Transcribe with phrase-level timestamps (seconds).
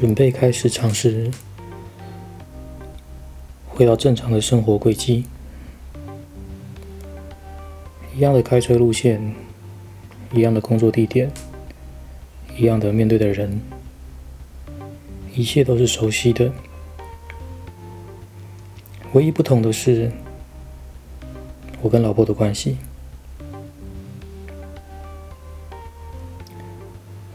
[0.00, 1.30] 准备开始尝试
[3.68, 5.26] 回到正常的生活轨迹，
[8.16, 9.34] 一样的开车路线，
[10.32, 11.30] 一样的工作地点，
[12.56, 13.60] 一样的面对的人，
[15.34, 16.50] 一切都是熟悉的。
[19.12, 20.10] 唯一不同的是，
[21.82, 22.78] 我跟老婆的关系。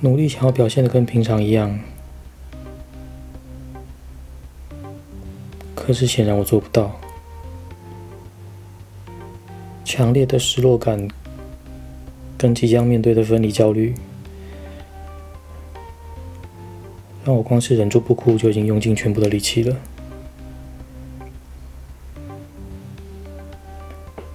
[0.00, 1.78] 努力想要表现的跟平常一样。
[5.80, 6.94] 可是显然我做不到，
[9.86, 11.08] 强烈的失落感
[12.36, 13.94] 跟即将面对的分离焦虑，
[17.24, 19.74] 让我光是忍住不哭就已经用尽全部的力气了。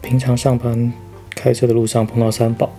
[0.00, 0.90] 平常上班
[1.30, 2.70] 开车的路上碰到三宝，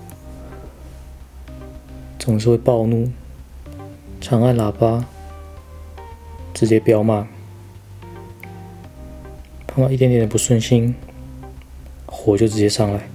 [2.18, 3.12] 总是会暴怒，
[4.20, 5.06] 长按喇叭，
[6.52, 7.28] 直接飙骂。
[9.76, 10.96] 碰到一点点的不顺心，
[12.06, 13.10] 火就直接上来。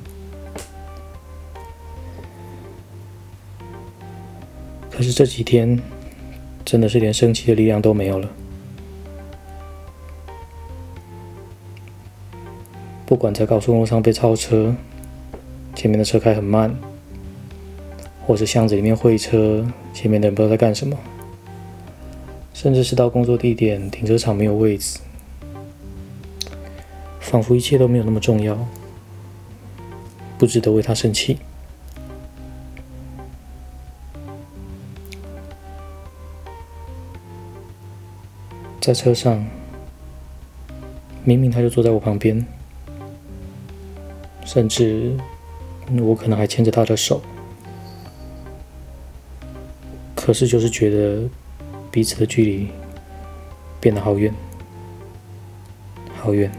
[4.90, 5.80] 可是这几天，
[6.62, 8.28] 真的是连生气的力量都没有了。
[13.06, 14.76] 不管在高速公路上被超车，
[15.74, 16.76] 前面的车开很慢，
[18.26, 20.94] 或是巷子里面会车，前面的人不知道在干什么，
[22.52, 24.98] 甚至是到工作地点停车场没有位置。
[27.30, 28.58] 仿佛一切都没有那么重要，
[30.36, 31.38] 不值得为他生气。
[38.80, 39.46] 在车上，
[41.22, 42.44] 明明他就坐在我旁边，
[44.44, 45.16] 甚至
[46.00, 47.22] 我可能还牵着他的手，
[50.16, 51.28] 可是就是觉得
[51.92, 52.70] 彼此的距离
[53.80, 54.34] 变得好远，
[56.20, 56.50] 好远。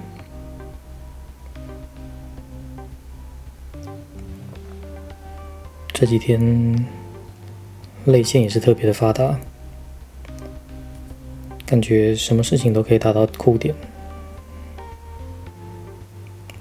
[6.01, 6.83] 这几天
[8.05, 9.39] 泪腺也是特别的发达，
[11.63, 13.75] 感觉什么事情都可以达到哭点，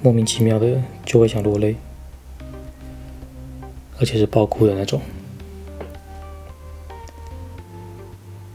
[0.03, 1.75] 莫名其妙的就会想落泪，
[3.99, 5.01] 而且是爆哭的那种。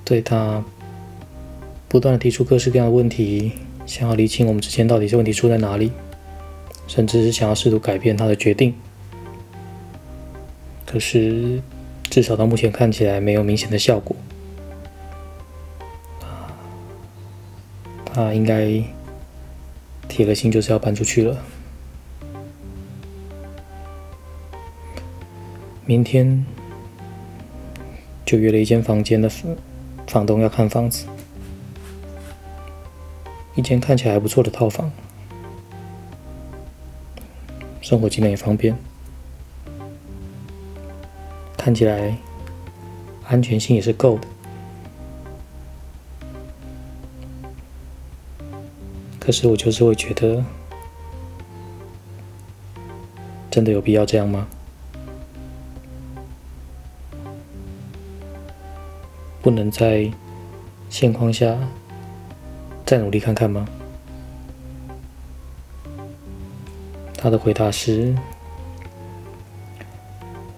[0.03, 0.63] 对他
[1.89, 3.53] 不断的提出各式各样的问题，
[3.87, 5.91] 想要理清我们之间到底是问题出在哪里，
[6.85, 8.75] 甚至是想要试图改变他的决定。
[10.95, 11.61] 可是，
[12.03, 14.15] 至少到目前看起来没有明显的效果。
[18.05, 18.81] 他应该
[20.07, 21.37] 铁了心就是要搬出去了。
[25.85, 26.45] 明天
[28.25, 29.29] 就约了一间房间的
[30.07, 31.07] 房东要看房子，
[33.55, 34.89] 一间看起来还不错的套房，
[37.81, 38.73] 生活机能也方便。
[41.65, 42.15] 看起来
[43.27, 44.27] 安全性也是够的，
[49.19, 50.45] 可是我就是会觉得，
[53.49, 54.47] 真的有必要这样吗？
[59.41, 60.07] 不能在
[60.91, 61.57] 现况下
[62.85, 63.67] 再努力看看吗？
[67.17, 68.15] 他的回答是：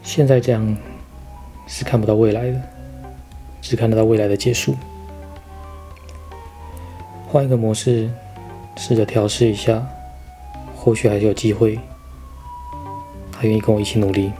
[0.03, 0.77] 现在这样。
[1.67, 2.61] 是看不到未来的，
[3.61, 4.75] 只看得到未来的结束。
[7.27, 8.09] 换一个模式，
[8.77, 9.85] 试着调试一下，
[10.75, 11.77] 或许还是有机会。
[13.31, 14.31] 他愿意跟我一起努力。